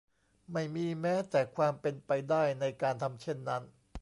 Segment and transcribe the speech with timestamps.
[0.53, 3.63] ไม่มีแม้แต่ความเป็นไปได้ในการทำเช่นนั้น